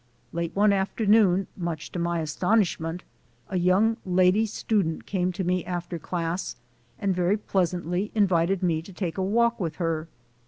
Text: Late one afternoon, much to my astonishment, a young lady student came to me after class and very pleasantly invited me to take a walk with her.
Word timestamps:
Late 0.33 0.55
one 0.55 0.73
afternoon, 0.73 1.45
much 1.55 1.91
to 1.91 1.99
my 1.99 2.21
astonishment, 2.21 3.03
a 3.49 3.59
young 3.59 3.97
lady 4.03 4.47
student 4.47 5.05
came 5.05 5.31
to 5.33 5.43
me 5.43 5.63
after 5.63 5.99
class 5.99 6.55
and 6.97 7.15
very 7.15 7.37
pleasantly 7.37 8.09
invited 8.15 8.63
me 8.63 8.81
to 8.81 8.93
take 8.93 9.19
a 9.19 9.23
walk 9.23 9.59
with 9.59 9.75
her. 9.75 10.07